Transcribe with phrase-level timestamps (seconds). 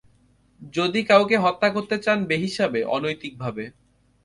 [0.73, 3.63] যদি কাউকে হত্যা করতে চান বেহিসাবে, অনৈতিকভাবে।